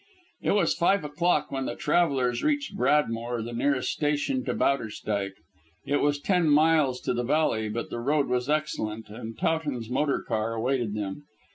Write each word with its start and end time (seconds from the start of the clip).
It 0.41 0.53
was 0.53 0.73
five 0.73 1.03
o'clock 1.03 1.51
when 1.51 1.67
the 1.67 1.75
travellers 1.75 2.41
reached 2.41 2.75
Bradmoor, 2.75 3.43
the 3.43 3.53
nearest 3.53 3.91
station 3.91 4.43
to 4.45 4.55
Bowderstyke. 4.55 5.35
It 5.85 5.97
was 5.97 6.19
ten 6.19 6.49
miles 6.49 6.99
to 7.01 7.13
the 7.13 7.21
valley, 7.21 7.69
but 7.69 7.91
the 7.91 7.99
road 7.99 8.27
was 8.27 8.49
excellent, 8.49 9.09
and 9.09 9.37
Towton's 9.37 9.91
motor 9.91 10.23
car 10.27 10.55
awaited 10.55 10.95
them. 10.95 11.25